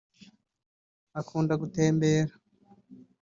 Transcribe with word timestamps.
akunda 1.19 1.53
gutembera 1.61 2.31